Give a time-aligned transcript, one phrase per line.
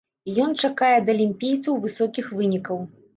[0.29, 2.81] І ён чакае ад алімпійцаў высокіх вынікаў.